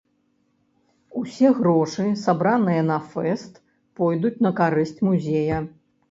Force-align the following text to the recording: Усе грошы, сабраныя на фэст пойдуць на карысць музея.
Усе 1.19 1.49
грошы, 1.57 2.05
сабраныя 2.21 2.85
на 2.91 2.97
фэст 3.11 3.53
пойдуць 3.99 4.33
на 4.47 4.51
карысць 4.61 5.03
музея. 5.09 5.61